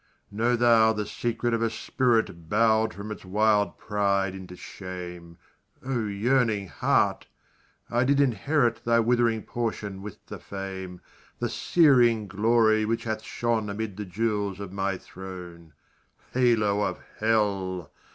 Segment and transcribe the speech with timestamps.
[0.31, 5.37] Know thou the secret of a spirit Bow'd from its wild pride into shame.
[5.85, 7.27] O yearning heart!
[7.87, 11.01] I did inherit Thy withering portion with the fame,
[11.37, 15.71] The searing glory which hath shone Amid the jewels of my throne,
[16.33, 17.91] Halo of Hell!